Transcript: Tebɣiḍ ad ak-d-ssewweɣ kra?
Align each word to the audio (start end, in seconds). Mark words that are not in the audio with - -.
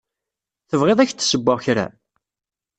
Tebɣiḍ 0.69 0.99
ad 0.99 1.03
ak-d-ssewweɣ 1.03 1.59
kra? 1.65 1.85